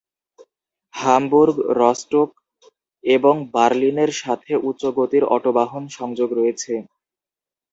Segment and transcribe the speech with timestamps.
[0.93, 2.29] Hamburg, Rostock
[3.03, 6.73] এবং বার্লিনের সাথে উচ্চ গতির অটোবাহন সংযোগ রয়েছে।